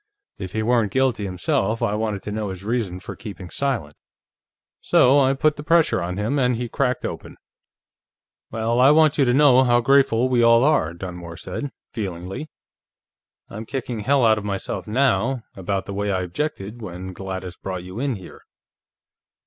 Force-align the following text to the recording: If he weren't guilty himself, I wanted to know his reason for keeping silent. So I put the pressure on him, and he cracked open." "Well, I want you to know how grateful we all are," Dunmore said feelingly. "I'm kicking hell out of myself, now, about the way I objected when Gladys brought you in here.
If 0.39 0.53
he 0.53 0.63
weren't 0.63 0.91
guilty 0.91 1.25
himself, 1.25 1.83
I 1.83 1.93
wanted 1.93 2.23
to 2.23 2.31
know 2.31 2.49
his 2.49 2.63
reason 2.63 2.99
for 2.99 3.15
keeping 3.15 3.51
silent. 3.51 3.93
So 4.79 5.19
I 5.19 5.33
put 5.35 5.57
the 5.57 5.63
pressure 5.63 6.01
on 6.01 6.17
him, 6.17 6.39
and 6.39 6.55
he 6.55 6.67
cracked 6.69 7.05
open." 7.05 7.37
"Well, 8.49 8.79
I 8.79 8.89
want 8.89 9.19
you 9.19 9.25
to 9.25 9.33
know 9.35 9.63
how 9.63 9.79
grateful 9.79 10.27
we 10.27 10.41
all 10.41 10.63
are," 10.63 10.95
Dunmore 10.95 11.37
said 11.37 11.69
feelingly. 11.93 12.49
"I'm 13.47 13.67
kicking 13.67 13.99
hell 13.99 14.25
out 14.25 14.39
of 14.39 14.43
myself, 14.43 14.87
now, 14.87 15.43
about 15.55 15.85
the 15.85 15.93
way 15.93 16.11
I 16.11 16.21
objected 16.21 16.81
when 16.81 17.13
Gladys 17.13 17.55
brought 17.57 17.83
you 17.83 17.99
in 17.99 18.15
here. 18.15 18.41